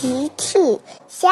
[0.00, 0.78] 奇趣
[1.08, 1.28] 虾，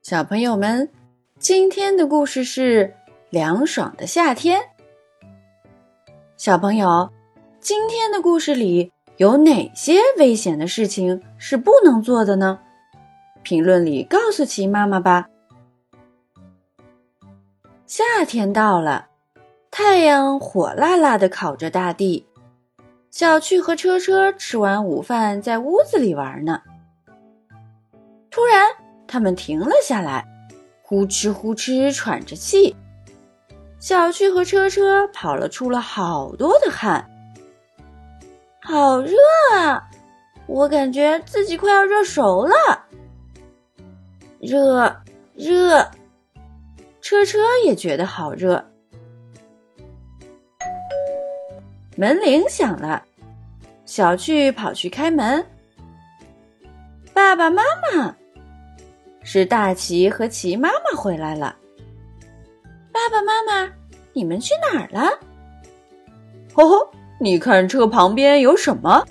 [0.00, 0.88] 小朋友们，
[1.36, 2.94] 今天的故事是
[3.28, 4.60] 凉爽的夏天。
[6.36, 7.10] 小朋友，
[7.58, 12.60] 今天的故事里有哪些危险的事情是不能做的呢？
[13.42, 15.28] 评论里告诉奇妈妈吧。
[17.84, 19.08] 夏天到了，
[19.72, 22.27] 太阳火辣辣的烤着大地。
[23.10, 26.60] 小趣和车车吃完午饭，在屋子里玩呢。
[28.30, 28.68] 突然，
[29.06, 30.24] 他们停了下来，
[30.82, 32.76] 呼哧呼哧喘着气。
[33.80, 37.08] 小趣和车车跑了出了好多的汗，
[38.60, 39.16] 好热
[39.54, 39.88] 啊！
[40.46, 42.86] 我感觉自己快要热熟了。
[44.40, 45.02] 热
[45.34, 45.90] 热，
[47.00, 48.64] 车车也觉得好热。
[52.00, 53.02] 门铃响了，
[53.84, 55.44] 小趣跑去开门。
[57.12, 58.14] 爸爸妈妈，
[59.24, 61.56] 是大奇和奇妈妈回来了。
[62.92, 63.72] 爸爸妈妈，
[64.12, 65.10] 你们去哪儿了？
[66.54, 66.88] 吼吼，
[67.18, 69.04] 你看车旁边有什么？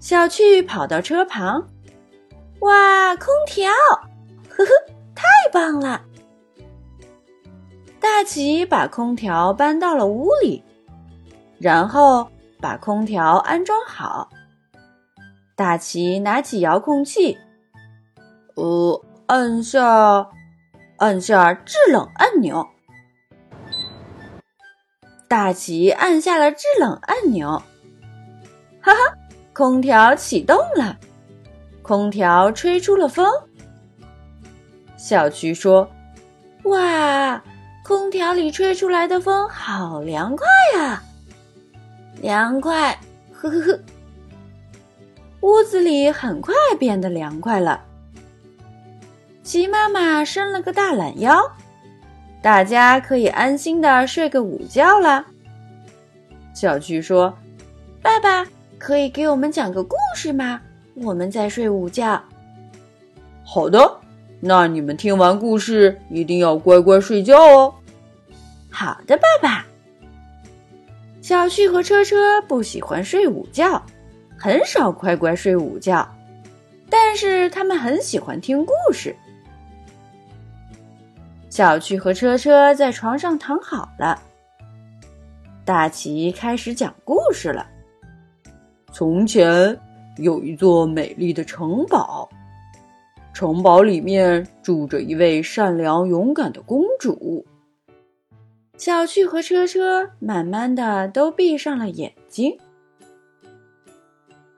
[0.00, 1.68] 小趣跑到车旁，
[2.60, 3.70] 哇，空调！
[4.48, 4.70] 呵呵，
[5.14, 6.00] 太棒了！
[8.00, 10.64] 大奇把空调搬到了屋里。
[11.58, 12.28] 然后
[12.60, 14.28] 把空调安装好。
[15.54, 17.38] 大奇拿起遥控器，
[18.56, 20.28] 呃，按下，
[20.98, 22.68] 按下制冷按钮。
[25.28, 27.62] 大奇按下了制冷按钮，
[28.80, 28.98] 哈哈，
[29.52, 30.96] 空调启动了，
[31.82, 33.26] 空调吹出了风。
[34.96, 35.90] 小菊说
[36.64, 37.42] ：“哇，
[37.82, 40.46] 空调里吹出来的风好凉快
[40.78, 41.02] 呀！”
[42.20, 42.98] 凉快，
[43.32, 43.80] 呵呵呵。
[45.42, 47.80] 屋子里很快变得凉快了。
[49.42, 51.40] 鸡妈妈伸了个大懒腰，
[52.42, 55.24] 大家可以安心的睡个午觉了。
[56.52, 57.32] 小趣说
[58.02, 58.44] ：“爸爸，
[58.78, 60.60] 可以给我们讲个故事吗？
[60.94, 62.20] 我们在睡午觉。”
[63.44, 64.00] 好的，
[64.40, 67.74] 那你们听完故事一定要乖乖睡觉哦。
[68.68, 69.64] 好的，爸爸。
[71.26, 73.82] 小旭和车车不喜欢睡午觉，
[74.38, 76.08] 很少乖乖睡午觉，
[76.88, 79.12] 但是他们很喜欢听故事。
[81.50, 84.16] 小旭和车车在床上躺好了，
[85.64, 87.66] 大奇开始讲故事了。
[88.92, 89.76] 从前
[90.18, 92.28] 有一座美丽的城堡，
[93.34, 97.44] 城堡里面住着一位善良勇敢的公主。
[98.76, 102.58] 小趣和车车慢慢的都闭上了眼睛。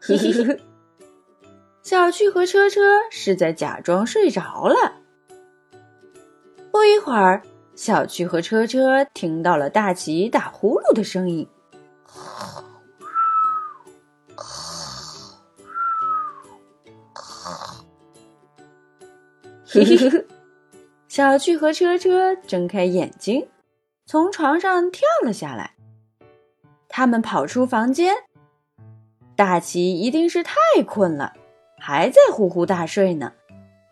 [1.82, 2.80] 小趣和车车
[3.10, 5.00] 是在假装睡着了。
[6.70, 7.42] 不一会儿，
[7.74, 11.48] 小趣和车车听到了大奇打呼噜的声音。
[19.64, 20.26] 嘿嘿嘿，
[21.08, 23.46] 小趣和车车睁开眼睛。
[24.08, 25.72] 从床上跳了下来，
[26.88, 28.14] 他们跑出房间。
[29.36, 30.54] 大奇一定是太
[30.86, 31.34] 困了，
[31.78, 33.34] 还在呼呼大睡呢，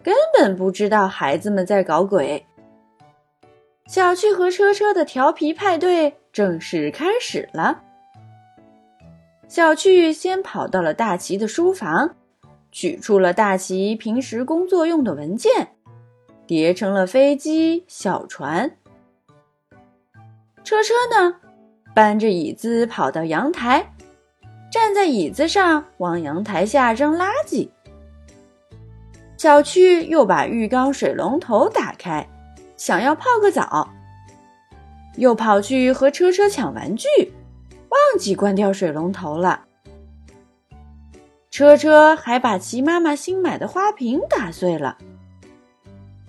[0.03, 2.47] 根本不知道孩子们在搞鬼。
[3.87, 7.83] 小趣和车车的调皮派对正式开始了。
[9.49, 12.17] 小趣先跑到了大奇的书房，
[12.73, 15.77] 取出了大奇平时工作用的文件，
[16.47, 18.79] 叠成了飞机、小船。
[20.67, 21.37] 车车呢，
[21.95, 23.93] 搬着椅子跑到阳台，
[24.69, 27.69] 站在椅子上往阳台下扔垃圾。
[29.37, 32.29] 小趣又把浴缸水龙头打开，
[32.77, 33.89] 想要泡个澡，
[35.15, 37.07] 又跑去和车车抢玩具，
[37.89, 39.67] 忘记关掉水龙头了。
[41.49, 44.99] 车车还把齐妈妈新买的花瓶打碎了，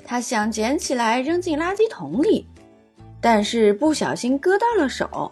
[0.05, 2.47] 他想捡起来扔进垃圾桶里。
[3.19, 5.31] 但是不小心割到了手，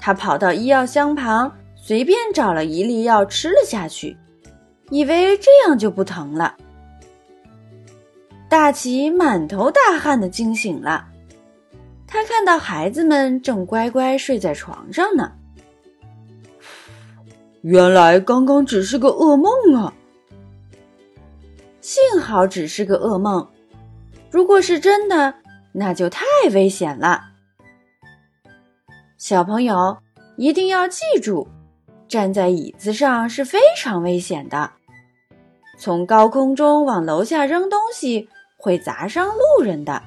[0.00, 4.16] 他跑到医药箱旁，随便找了一粒药吃了下去，
[4.90, 6.56] 以为这样就不疼了。
[8.48, 11.06] 大奇满头大汗的惊醒了，
[12.06, 15.32] 他看到孩子们正乖乖睡在床上呢。
[17.60, 19.92] 原来刚刚只是个噩梦啊！
[21.82, 23.46] 幸好只是个噩梦，
[24.30, 25.34] 如果是真的。
[25.80, 27.22] 那就太危险了，
[29.16, 29.96] 小朋友，
[30.36, 31.46] 一定要记住，
[32.08, 34.68] 站在椅子上是非常危险的。
[35.78, 40.02] 从高空中往楼下扔东西会砸伤路人的。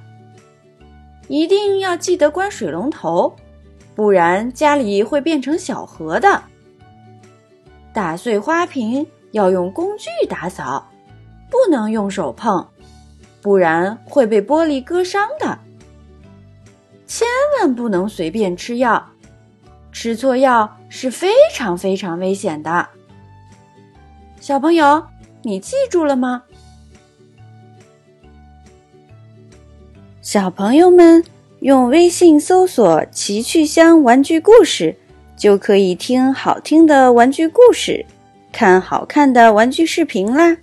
[1.29, 3.33] 一定要记得关水龙头，
[3.95, 6.43] 不然家里会变成小河的。
[7.93, 10.85] 打碎花瓶要用工具打扫，
[11.49, 12.67] 不能用手碰，
[13.41, 15.57] 不然会被玻璃割伤的。
[17.07, 17.27] 千
[17.59, 19.09] 万不能随便吃药。
[19.91, 22.87] 吃错药是非常非常危险的，
[24.39, 25.05] 小朋友，
[25.41, 26.43] 你记住了吗？
[30.21, 31.21] 小朋友们
[31.59, 34.95] 用微信搜索“奇趣箱玩具故事”，
[35.35, 38.05] 就可以听好听的玩具故事，
[38.53, 40.55] 看好看的玩具视频啦。